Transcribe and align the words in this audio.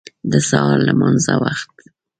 د 0.31 0.33
سهار 0.49 0.77
لمانځه 0.87 1.33
وخت 1.43 1.67
و. 1.75 1.77